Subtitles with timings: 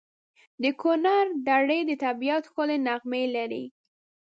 [0.63, 3.65] د کنړ درې د طبیعت ښکلي نغمې لري.